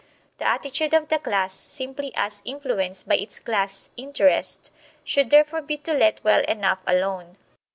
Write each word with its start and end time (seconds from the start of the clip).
The 0.39 0.47
attitude 0.47 0.95
of 0.95 1.09
the 1.09 1.19
class, 1.19 1.53
simply 1.53 2.11
as 2.15 2.41
influenced 2.43 3.07
by 3.07 3.17
its 3.17 3.39
class 3.39 3.91
interest, 3.95 4.71
should 5.03 5.29
therefore 5.29 5.61
be 5.61 5.77
to 5.77 5.93
let 5.93 6.23
well 6.23 6.41
enough 6.45 6.79
alone. 6.87 7.37